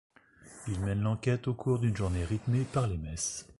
Ils 0.67 0.79
mènent 0.79 1.03
l'enquête 1.03 1.47
au 1.47 1.53
cours 1.53 1.77
d'une 1.77 1.95
journée 1.95 2.25
rythmée 2.25 2.63
par 2.65 2.87
les 2.87 2.97
messes. 2.97 3.47